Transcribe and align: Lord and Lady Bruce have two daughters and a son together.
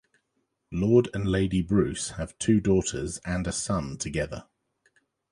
Lord 0.71 1.09
and 1.13 1.27
Lady 1.27 1.61
Bruce 1.61 2.09
have 2.17 2.35
two 2.39 2.59
daughters 2.59 3.19
and 3.23 3.45
a 3.45 3.51
son 3.51 3.99
together. 3.99 4.45